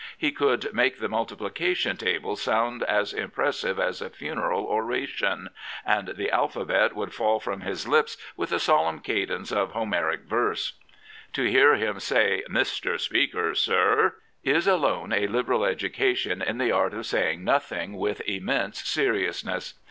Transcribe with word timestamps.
He 0.17 0.31
could 0.31 0.73
make 0.73 0.97
the 0.97 1.09
multiplica 1.09 1.75
tion 1.75 1.95
table 1.95 2.35
sound 2.35 2.81
as 2.81 3.13
impressive 3.13 3.79
as 3.79 4.01
a 4.01 4.09
funeral 4.09 4.63
oration, 4.63 5.51
and 5.85 6.07
the 6.17 6.31
alphabet 6.31 6.95
would 6.95 7.13
fall 7.13 7.39
from 7.39 7.61
his 7.61 7.87
lips 7.87 8.17
with 8.35 8.49
the 8.49 8.57
solemn 8.59 9.01
cadence 9.01 9.51
of 9.51 9.73
Homeric 9.73 10.21
verse. 10.21 10.73
To 11.33 11.43
hear 11.43 11.75
him 11.75 11.99
say" 11.99 12.41
Mr. 12.49 12.99
Speaker, 12.99 13.53
sir,'' 13.53 14.15
is 14.43 14.65
alone 14.65 15.13
a 15.13 15.27
liberal 15.27 15.63
education 15.63 16.41
in 16.41 16.57
the 16.57 16.71
art 16.71 16.95
of 16.95 17.01
sa3dng 17.01 17.41
nothing 17.41 17.93
with 17.95 18.21
immense 18.21 18.81
seriousness. 18.83 19.75